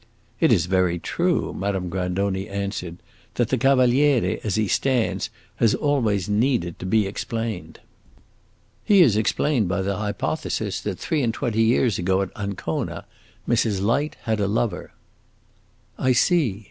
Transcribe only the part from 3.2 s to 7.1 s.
"that the Cavaliere, as he stands, has always needed to be